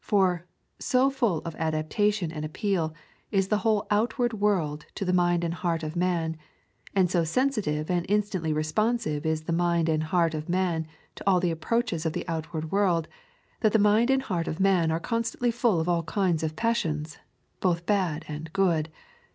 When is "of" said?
1.45-1.53, 5.83-5.95, 10.33-10.49, 12.03-12.13, 14.47-14.59, 15.79-15.87, 16.41-16.55